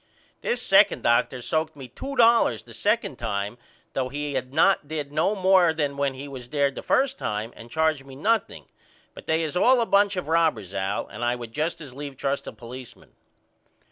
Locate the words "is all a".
9.43-9.85